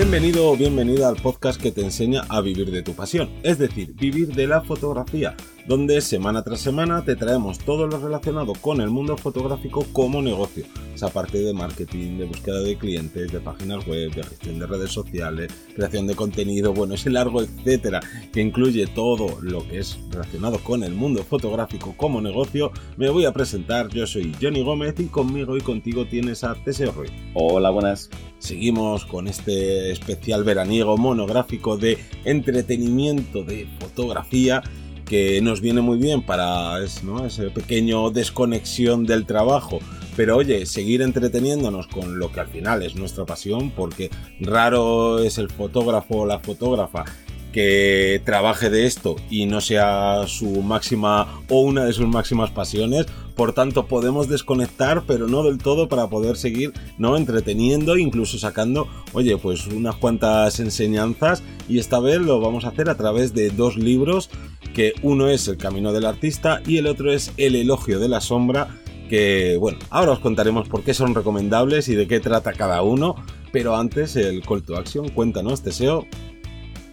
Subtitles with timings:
[0.00, 3.92] Bienvenido o bienvenida al podcast que te enseña a vivir de tu pasión, es decir,
[3.92, 5.36] vivir de la fotografía,
[5.66, 10.64] donde semana tras semana te traemos todo lo relacionado con el mundo fotográfico como negocio,
[11.00, 14.90] esa parte de marketing, de búsqueda de clientes, de páginas web, de gestión de redes
[14.90, 18.00] sociales, creación de contenido, bueno, ese largo etcétera,
[18.30, 23.24] que incluye todo lo que es relacionado con el mundo fotográfico como negocio, me voy
[23.24, 27.12] a presentar, yo soy Johnny Gómez y conmigo y contigo tienes a Teseo Ruiz.
[27.32, 28.10] Hola, buenas.
[28.38, 31.96] Seguimos con este especial veraniego monográfico de
[32.26, 34.62] entretenimiento de fotografía
[35.06, 37.24] que nos viene muy bien para ¿no?
[37.24, 39.80] ese pequeño desconexión del trabajo.
[40.16, 44.10] Pero oye, seguir entreteniéndonos con lo que al final es nuestra pasión, porque
[44.40, 47.04] raro es el fotógrafo o la fotógrafa
[47.52, 53.06] que trabaje de esto y no sea su máxima o una de sus máximas pasiones.
[53.34, 57.16] Por tanto, podemos desconectar, pero no del todo para poder seguir, ¿no?
[57.16, 61.42] Entreteniendo, incluso sacando, oye, pues unas cuantas enseñanzas.
[61.68, 64.28] Y esta vez lo vamos a hacer a través de dos libros,
[64.74, 68.20] que uno es El Camino del Artista y el otro es El Elogio de la
[68.20, 68.79] Sombra,
[69.10, 73.16] que, bueno, ahora os contaremos por qué son recomendables y de qué trata cada uno.
[73.52, 76.06] Pero antes, el call to action, cuéntanos, Teseo,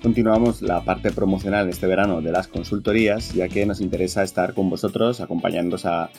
[0.02, 4.70] Continuamos la parte promocional este verano de las consultorías, ya que nos interesa estar con
[4.70, 6.12] vosotros acompañándoos a,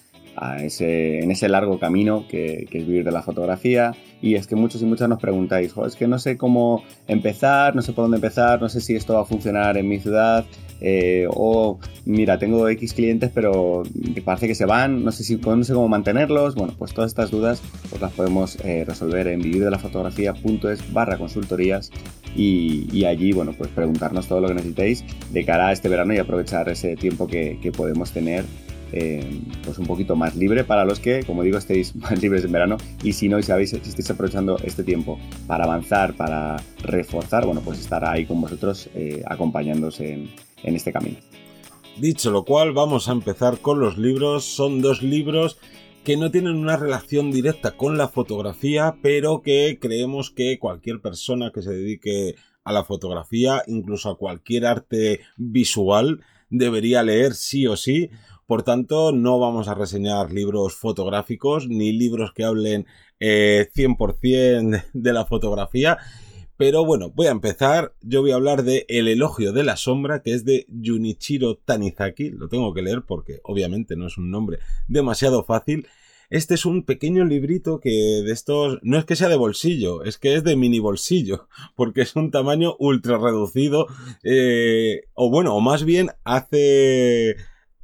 [0.61, 3.95] ese, en ese largo camino que, es vivir de la fotografía.
[4.21, 7.83] Y es que muchos y muchas nos preguntáis, es que no sé cómo empezar, no
[7.83, 10.45] sé por dónde empezar, no sé si esto va a funcionar en mi ciudad.
[10.81, 13.83] Eh, o mira, tengo X clientes, pero
[14.25, 16.55] parece que se van, no sé, si, no cómo mantenerlos.
[16.55, 21.91] Bueno, pues todas estas dudas pues las podemos eh, resolver en vivirdelafotografía.es barra consultorías
[22.37, 26.19] y, allí, bueno, pues preguntarnos todo lo que necesitéis de cara a este verano y
[26.19, 28.45] aprovechar ese tiempo que, podemos tener
[28.93, 32.53] eh, pues un poquito más libre para los que, como digo, estéis más libres en
[32.53, 37.45] verano y si no, y sabéis, si estáis aprovechando este tiempo para avanzar, para reforzar,
[37.45, 40.31] bueno, pues estar ahí con vosotros eh, acompañándose en,
[40.63, 41.19] en este camino.
[41.99, 44.45] Dicho lo cual, vamos a empezar con los libros.
[44.45, 45.59] Son dos libros
[46.05, 51.51] que no tienen una relación directa con la fotografía, pero que creemos que cualquier persona
[51.53, 56.21] que se dedique a la fotografía, incluso a cualquier arte visual,
[56.51, 58.11] debería leer sí o sí.
[58.47, 62.87] Por tanto, no vamos a reseñar libros fotográficos ni libros que hablen
[63.21, 65.99] 100% eh, de la fotografía,
[66.59, 67.95] pero bueno, voy a empezar.
[68.03, 72.31] Yo voy a hablar de El elogio de la sombra, que es de Junichiro Tanizaki.
[72.31, 74.59] Lo tengo que leer porque obviamente no es un nombre
[74.89, 75.87] demasiado fácil.
[76.31, 80.19] Este es un pequeño librito que de estos no es que sea de bolsillo, es
[80.19, 83.87] que es de mini bolsillo, porque es un tamaño ultra reducido,
[84.25, 87.37] eh, o bueno, o más bien hace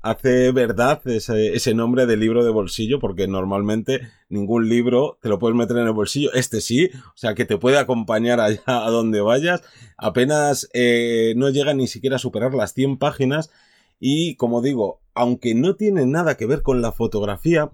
[0.04, 5.56] hace verdad ese, nombre de libro de bolsillo, porque normalmente ningún libro te lo puedes
[5.56, 6.30] meter en el bolsillo.
[6.34, 9.62] Este sí, o sea que te puede acompañar allá a donde vayas.
[9.96, 13.50] Apenas eh, no llega ni siquiera a superar las 100 páginas.
[13.98, 17.70] Y como digo, aunque no tiene nada que ver con la fotografía,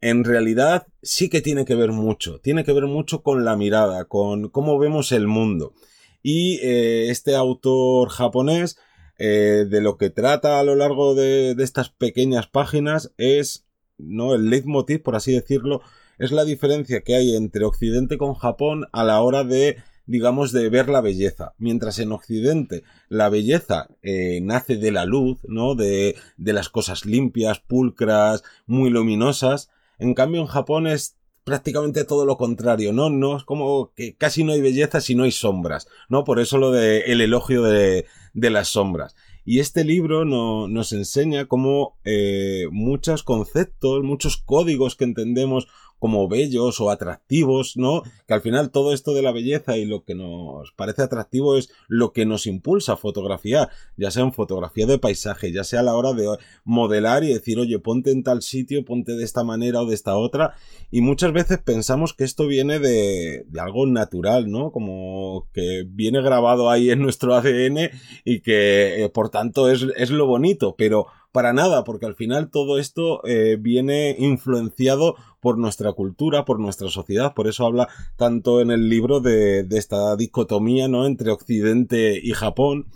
[0.00, 2.40] en realidad sí que tiene que ver mucho.
[2.40, 5.74] Tiene que ver mucho con la mirada, con cómo vemos el mundo.
[6.22, 8.78] Y eh, este autor japonés
[9.18, 13.66] eh, de lo que trata a lo largo de, estas pequeñas páginas es,
[13.98, 14.34] ¿no?
[14.34, 15.80] El leitmotiv, por así decirlo,
[16.18, 19.76] es la diferencia que hay entre Occidente con Japón a la hora de
[20.06, 21.54] digamos, de ver la belleza.
[21.56, 25.74] Mientras en Occidente la belleza eh, nace de la luz, ¿no?
[25.74, 29.70] De, de las cosas limpias, pulcras, muy luminosas.
[29.98, 33.10] En cambio en Japón es prácticamente todo lo contrario, ¿no?
[33.10, 36.24] No es como que casi no hay belleza si no hay sombras, ¿no?
[36.24, 39.16] Por eso lo de el elogio de, de las sombras.
[39.44, 45.68] Y este libro no, nos enseña cómo eh, muchos conceptos, muchos códigos que entendemos
[45.98, 48.02] como bellos o atractivos, ¿no?
[48.26, 51.70] Que al final todo esto de la belleza y lo que nos parece atractivo es
[51.88, 55.84] lo que nos impulsa a fotografiar, ya sea en fotografía de paisaje, ya sea a
[55.84, 56.28] la hora de
[56.64, 60.16] modelar y decir, oye, ponte en tal sitio, ponte de esta manera o de esta
[60.16, 60.54] otra.
[60.90, 64.72] Y muchas veces pensamos que esto viene de, algo natural, ¿no?
[64.72, 67.90] Como que viene grabado ahí en nuestro ADN
[68.24, 72.48] y que eh, por tanto es, es lo bonito, pero para nada, porque al final
[72.48, 78.60] todo esto eh, viene influenciado por nuestra cultura, por nuestra sociedad, por eso habla tanto
[78.60, 81.06] en el libro de, esta dicotomía ¿no?
[81.06, 82.86] entre Occidente y Japón.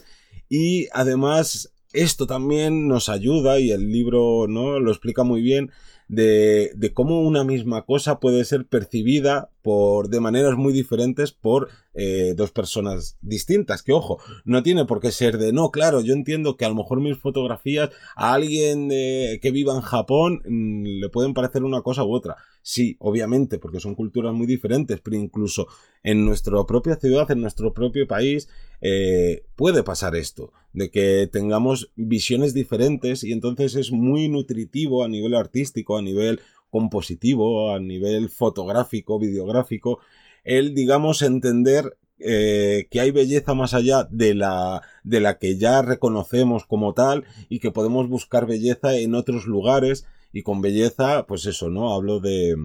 [0.48, 4.78] Y además esto también nos ayuda, y el libro ¿no?
[4.78, 5.72] lo explica muy bien,
[6.06, 11.68] de, de cómo una misma cosa puede ser percibida por, de maneras muy diferentes por
[11.94, 13.82] eh, dos personas distintas.
[13.82, 16.74] Que ojo, no tiene por qué ser de no, claro, yo entiendo que a lo
[16.74, 22.04] mejor mis fotografías a alguien que viva en Japón mm, le pueden parecer una cosa
[22.04, 22.36] u otra.
[22.62, 25.68] Sí, obviamente, porque son culturas muy diferentes, pero incluso
[26.02, 28.48] en nuestra propia ciudad, en nuestro propio país,
[28.80, 35.08] eh, puede pasar esto, de que tengamos visiones diferentes y entonces es muy nutritivo a
[35.08, 40.00] nivel artístico, a nivel compositivo, a nivel fotográfico, videográfico,
[40.44, 45.82] el, digamos, entender eh, que hay belleza más allá de la, de la que ya
[45.82, 51.46] reconocemos como tal y que podemos buscar belleza en otros lugares y con belleza, pues
[51.46, 51.94] eso, ¿no?
[51.94, 52.56] Hablo de,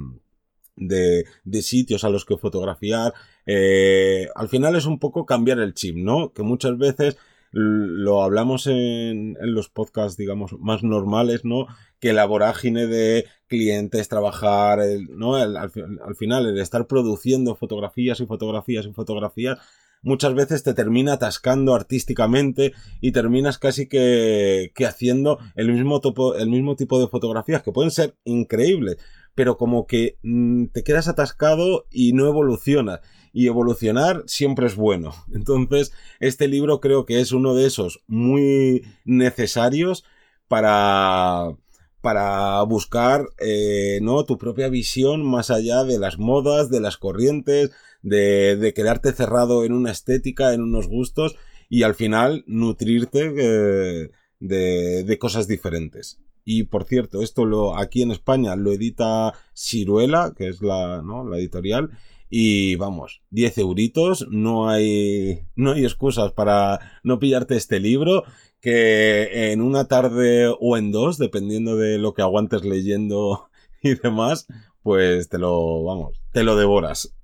[0.76, 3.14] de, sitios a los que fotografiar.
[3.46, 6.34] Eh, al final es un poco cambiar el chip, ¿no?
[6.34, 7.18] Que muchas veces
[7.54, 11.68] lo hablamos en, en los podcasts, digamos, más normales, ¿no?
[12.00, 14.80] Que la vorágine de clientes, trabajar,
[15.10, 15.36] ¿no?
[15.36, 15.72] al, al,
[16.16, 19.60] final, el estar produciendo fotografías y fotografías y fotografías,
[20.02, 26.34] muchas veces te termina atascando artísticamente y terminas casi que, que haciendo el mismo, topo,
[26.34, 28.98] el mismo tipo de fotografías que pueden ser increíbles,
[29.36, 33.02] pero como que mmm, te quedas atascado y no evolucionas
[33.34, 35.14] y evolucionar siempre es bueno.
[35.34, 35.92] Entonces,
[36.22, 40.06] este libro creo que es uno de esos muy necesarios
[40.48, 41.58] para
[42.02, 47.72] para buscar eh, no tu propia visión más allá de las modas, de las corrientes,
[48.02, 51.38] de, de quedarte cerrado en una estética, en unos gustos
[51.70, 56.20] y al final nutrirte eh, de, de, cosas diferentes.
[56.44, 61.28] Y por cierto, esto lo aquí en España lo edita Ciruela, que es la, ¿no?
[61.28, 61.92] la editorial,
[62.36, 68.24] y vamos, 10 euritos, no hay, no hay excusas para no pillarte este libro,
[68.60, 73.52] que en una tarde o en dos, dependiendo de lo que aguantes leyendo
[73.84, 74.48] y demás,
[74.82, 77.16] pues te lo, vamos, te lo devoras.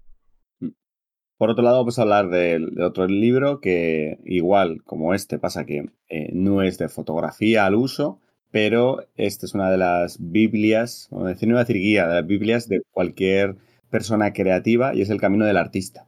[1.40, 5.90] Por otro lado, vamos a hablar de, otro libro que igual como este pasa que
[6.10, 8.20] eh, no es de fotografía al uso,
[8.52, 12.14] pero esta es una de las Biblias, como decir, no iba a decir guía, de
[12.14, 13.56] las Biblias de cualquier
[13.90, 16.08] persona creativa y es el camino del artista.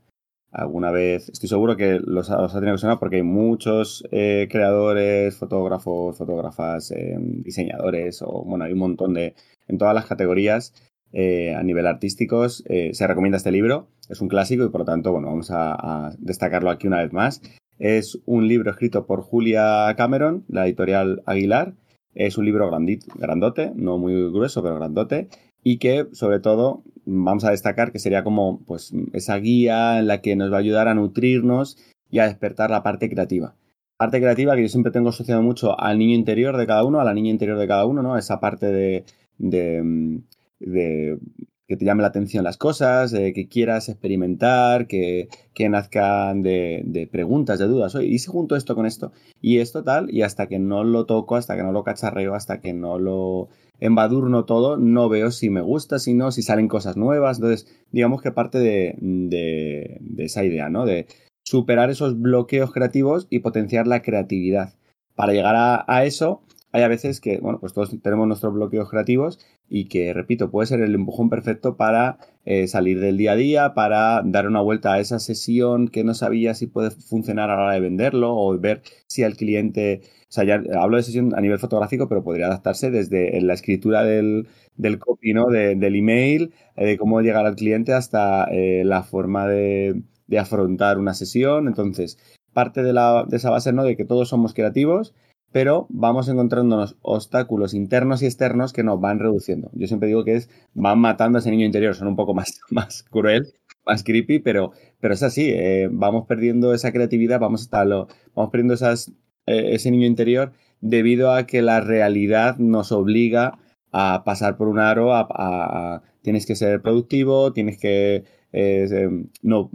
[0.51, 5.38] Alguna vez, estoy seguro que los, ha tenido que sonar porque hay muchos eh, creadores,
[5.38, 9.33] fotógrafos, fotógrafas, eh, diseñadores, o bueno, hay un montón de,
[9.69, 10.74] en todas las categorías
[11.13, 12.66] eh, a nivel artísticos.
[12.68, 16.69] Se recomienda este libro, es un clásico y por lo tanto, bueno, vamos a, destacarlo
[16.69, 17.42] aquí una vez más.
[17.80, 21.75] Es un libro escrito por Julia Cameron, la editorial Aguilar.
[22.13, 25.30] Es un libro grandito, grandote, no muy grueso, pero grandote
[25.63, 30.21] y que sobre todo vamos a destacar que sería como pues esa guía en la
[30.21, 31.77] que nos va a ayudar a nutrirnos
[32.09, 33.56] y a despertar la parte creativa.
[33.98, 37.03] Parte creativa que yo siempre tengo asociado mucho al niño interior de cada uno, a
[37.03, 38.18] la niña interior de cada uno, ¿no?
[38.18, 39.06] Esa parte de,
[39.38, 40.21] de,
[40.59, 41.19] de
[41.68, 47.07] que te llame la atención las cosas, que quieras experimentar, que, que nazcan de, de,
[47.07, 47.95] preguntas, de dudas.
[47.95, 49.13] Oye, ¿y si junto esto con esto?
[49.39, 52.59] Y esto tal, y hasta que no lo toco, hasta que no lo cacharreo, hasta
[52.59, 53.47] que no lo
[53.81, 57.38] embadurno todo, no veo si me gusta, si no, si salen cosas nuevas.
[57.38, 60.86] Entonces, digamos que parte de, de, de esa idea, ¿no?
[60.86, 61.07] De
[61.44, 64.75] superar esos bloqueos creativos y potenciar la creatividad.
[65.16, 68.89] Para llegar a, a eso, hay a veces que, bueno, pues todos tenemos nuestros bloqueos
[68.89, 69.39] creativos
[69.69, 73.73] y que, repito, puede ser el empujón perfecto para eh, salir del día a día,
[73.73, 77.63] para dar una vuelta a esa sesión que no sabía si puede funcionar a la
[77.63, 81.41] hora de venderlo o ver si al cliente, o sea, ya hablo de sesión a
[81.41, 84.47] nivel fotográfico, pero podría adaptarse desde la escritura del,
[84.78, 85.47] del copy, ¿no?
[85.47, 90.40] De, del email, eh, de cómo llegar al cliente hasta eh, la forma de, de,
[90.40, 91.68] afrontar una sesión.
[91.68, 92.18] Entonces,
[92.54, 93.83] parte de, la, de esa base, ¿no?
[93.83, 95.13] De que todos somos creativos
[95.52, 99.70] pero vamos encontrándonos obstáculos internos y externos que nos van reduciendo.
[99.74, 102.60] Yo siempre digo que es, van matando a ese niño interior, son un poco más,
[102.70, 103.54] más cruel,
[103.86, 108.52] más creepy, pero, pero es así, eh, vamos perdiendo esa creatividad, vamos, hasta lo, vamos
[108.52, 109.10] perdiendo esas,
[109.46, 113.60] eh, ese niño interior debido a que la realidad nos obliga
[113.92, 119.10] a pasar por un aro, a, tienes que ser productivo, tienes que eh,
[119.42, 119.70] no,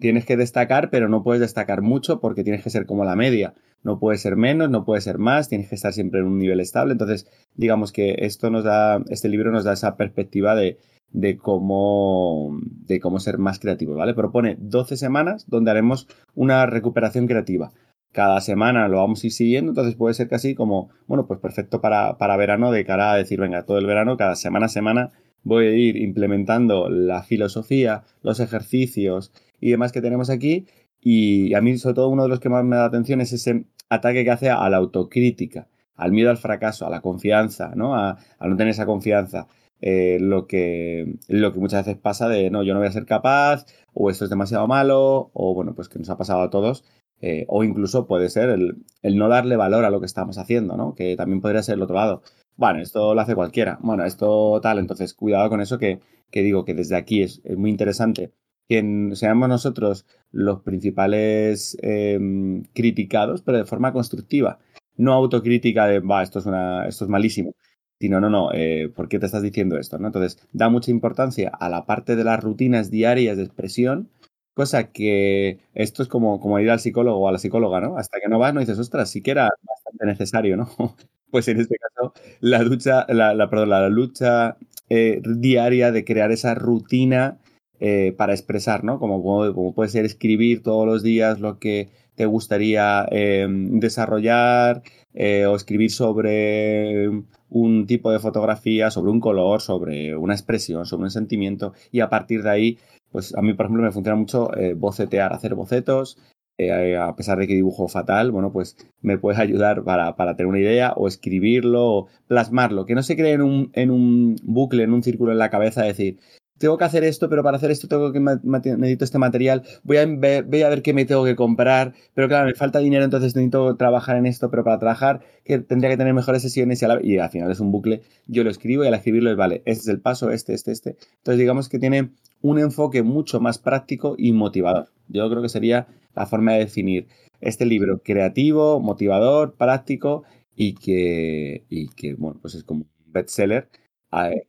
[0.00, 3.54] tienes que destacar, pero no puedes destacar mucho porque tienes que ser como la media.
[3.82, 6.60] No puede ser menos, no puede ser más, tienes que estar siempre en un nivel
[6.60, 6.92] estable.
[6.92, 10.78] Entonces, digamos que esto nos da, este libro nos da esa perspectiva de,
[11.10, 14.14] de cómo, de cómo ser más creativo, ¿vale?
[14.14, 17.72] Propone 12 semanas donde haremos una recuperación creativa.
[18.12, 21.80] Cada semana lo vamos a ir siguiendo, entonces puede ser casi como, bueno, pues perfecto
[21.80, 25.12] para, para verano, de cara a decir, venga, todo el verano, cada semana semana
[25.48, 30.66] voy a ir implementando la filosofía, los ejercicios y demás que tenemos aquí.
[31.00, 33.64] Y a mí, sobre todo, uno de los que más me da atención es ese
[33.88, 37.94] ataque que hace a la autocrítica, al miedo al fracaso, a la confianza, ¿no?
[37.94, 39.46] A, no tener esa confianza.
[39.80, 43.06] eh, lo, que, lo que muchas veces pasa de no, yo no voy a ser
[43.06, 43.64] capaz,
[43.94, 46.84] o esto es demasiado malo, o bueno, pues que nos ha pasado a todos,
[47.20, 48.76] eh, o incluso puede ser el,
[49.16, 50.94] no darle valor a lo que estamos haciendo, ¿no?
[50.94, 52.22] Que también podría ser el otro lado.
[52.58, 53.78] Bueno, esto lo hace cualquiera.
[53.82, 56.00] Bueno, esto tal, entonces cuidado con eso que,
[56.30, 58.32] que digo que desde aquí es, muy interesante
[58.68, 64.58] que seamos nosotros los principales em, criticados, pero de forma constructiva.
[64.96, 67.54] No autocrítica de, va, esto es, una, esto es malísimo,
[68.00, 69.96] sino, no, no, eh, ¿por qué te estás diciendo esto?
[69.96, 74.10] Entonces, da mucha importancia a la parte de las rutinas diarias de expresión,
[74.54, 77.96] cosa que esto es como, como ir al psicólogo o a la psicóloga, ¿no?
[77.98, 80.68] Hasta que no vas, no dices, ostras, sí que era bastante necesario, ¿no?
[81.30, 84.56] Pues en este caso, la lucha, la, la perdón, la lucha
[84.88, 87.38] eh, diaria de crear esa rutina
[87.80, 88.98] eh, para expresar, ¿no?
[88.98, 94.82] Como, como, puede ser escribir todos los días lo que te gustaría em, desarrollar
[95.14, 97.08] o escribir sobre
[97.50, 102.08] un tipo de fotografía, sobre un color, sobre una expresión, sobre un sentimiento y a
[102.08, 102.78] partir de ahí,
[103.10, 106.18] pues a mí por ejemplo me funciona mucho eh, bocetear, hacer bocetos,
[106.58, 110.48] eh, a pesar de que dibujo fatal, bueno, pues me puedes ayudar para, para, tener
[110.48, 114.82] una idea o escribirlo o plasmarlo, que no se cree en un, en un bucle,
[114.82, 116.18] en un círculo en la cabeza, decir,
[116.58, 120.06] tengo que hacer esto, pero para hacer esto tengo que necesito este material, voy a
[120.06, 124.16] ver, a qué me tengo que comprar, pero claro, me falta dinero, entonces necesito trabajar
[124.16, 127.60] en esto, pero para trabajar tendría que tener mejores sesiones y, y al final es
[127.60, 130.54] un bucle, yo lo escribo y al escribirlo es, vale, este es el paso, este,
[130.54, 130.96] este, este.
[131.18, 132.10] Entonces digamos que tiene
[132.42, 134.90] un enfoque mucho más práctico y motivador.
[135.08, 137.06] Yo creo que sería la forma de definir
[137.40, 140.24] este libro creativo, motivador, práctico
[140.56, 143.68] y que, y que bueno, pues es como un bestseller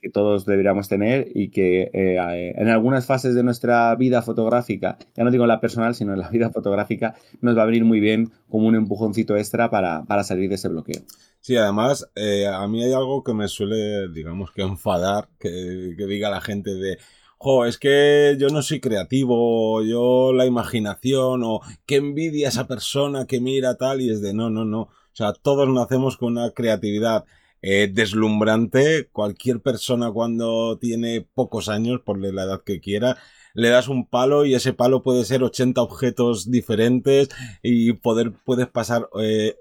[0.01, 5.23] que todos deberíamos tener y que eh, en algunas fases de nuestra vida fotográfica, ya
[5.23, 8.31] no digo la personal, sino en la vida fotográfica, nos va a venir muy bien
[8.49, 11.01] como un empujoncito extra para, para salir de ese bloqueo.
[11.41, 16.05] Sí, además, eh, a mí hay algo que me suele, digamos, que enfadar, que, que
[16.05, 16.97] diga la gente de,
[17.37, 23.25] jo, es que yo no soy creativo, yo la imaginación, o qué envidia esa persona
[23.25, 24.81] que mira tal, y es de, no, no, no.
[24.81, 27.25] O sea, todos nacemos con una creatividad
[27.61, 29.09] eh, deslumbrante.
[29.11, 33.17] Cualquier persona cuando tiene pocos años, por la edad que quiera,
[33.53, 37.29] le das un palo y ese palo puede ser 80 objetos diferentes
[37.61, 39.09] y poder, puedes pasar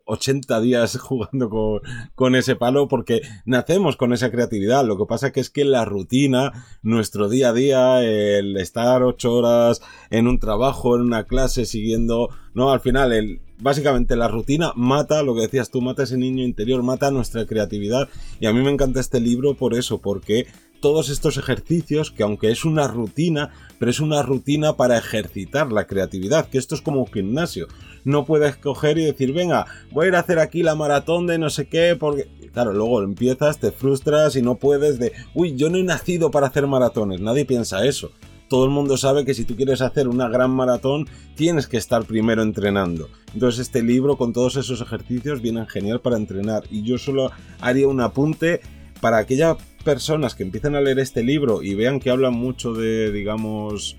[0.05, 1.81] 80 eh, días jugando con,
[2.14, 4.85] con, ese palo porque nacemos con esa creatividad.
[4.85, 9.33] Lo que pasa que es que la rutina, nuestro día a día, el estar 8
[9.33, 14.73] horas en un trabajo, en una clase, siguiendo, no, al final el, básicamente la rutina
[14.77, 18.09] mata, lo que decías tú, mata ese niño interior, mata nuestra creatividad.
[18.41, 20.47] Y a mí me encanta este libro por eso, porque
[20.81, 25.87] todos estos ejercicios, que aunque es una rutina, pero es una rutina para ejercitar la
[25.87, 27.67] creatividad, que esto es como un gimnasio.
[28.05, 31.38] No puedes coger y decir, venga, voy a ir a hacer aquí la maratón de
[31.38, 35.69] no sé qué, porque, claro, luego empiezas, te frustras y no puedes de, uy, yo
[35.69, 38.12] no he nacido para hacer maratones, nadie piensa eso
[38.49, 42.05] todo el mundo sabe que si tú quieres hacer una gran maratón, tienes que estar
[42.05, 43.09] primero entrenando.
[43.35, 46.64] Entonces este libro con todos esos ejercicios viene genial para entrenar.
[46.71, 48.61] Y yo solo haría un apunte
[49.00, 53.12] para aquellas personas que empiecen a leer este libro y vean que hablan mucho de,
[53.12, 53.97] digamos,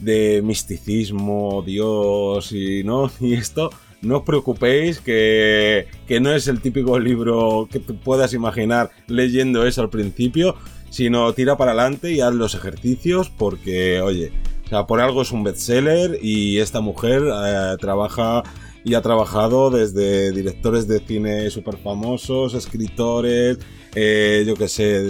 [0.00, 3.70] de misticismo, Dios y no, y esto,
[4.02, 9.66] no os preocupéis que, que no es el típico libro que te puedas imaginar leyendo
[9.66, 10.56] eso al principio
[10.90, 14.32] sino tira para adelante y haz los ejercicios porque, oye,
[14.68, 18.42] sea, por algo es un bestseller y esta mujer eh, trabaja
[18.84, 23.58] y ha trabajado desde directores de cine súper famosos, escritores,
[23.94, 25.02] eh, yo que sé,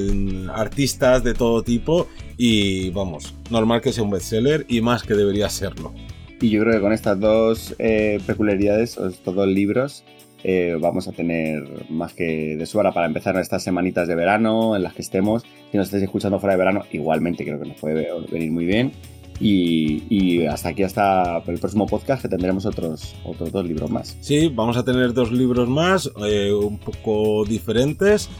[0.54, 5.48] artistas de todo tipo y vamos, normal que sea un bestseller y más que debería
[5.50, 5.92] serlo.
[6.40, 10.04] Y yo creo que con estas dos eh, peculiaridades, estos dos libros,
[10.48, 14.84] eh, vamos a tener más que de sobra para empezar estas semanitas de verano en
[14.84, 15.42] las que estemos.
[15.72, 18.92] Si nos estáis escuchando fuera de verano, igualmente creo que nos puede venir muy bien.
[19.40, 24.16] Y, hasta aquí, hasta el próximo podcast, que tendremos otros, otros dos libros más.
[24.20, 28.30] Sí, vamos a tener dos libros más, eh, un poco diferentes,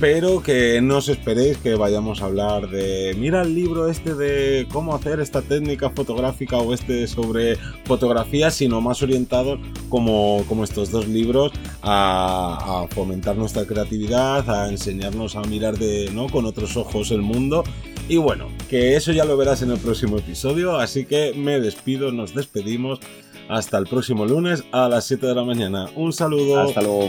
[0.00, 4.66] pero que no os esperéis que vayamos a hablar de, mira el libro este de
[4.70, 9.58] cómo hacer esta técnica fotográfica o este sobre fotografía, sino más orientados
[9.88, 16.10] como, como estos dos libros a, a, fomentar nuestra creatividad, a enseñarnos a mirar de,
[16.12, 16.28] ¿no?
[16.28, 17.64] con otros ojos el mundo.
[18.08, 22.12] Y bueno, que eso ya lo verás en el próximo episodio, así que me despido,
[22.12, 23.00] nos despedimos.
[23.48, 25.90] Hasta el próximo lunes a las 7 de la mañana.
[25.96, 26.60] Un saludo.
[26.60, 27.08] Hasta luego.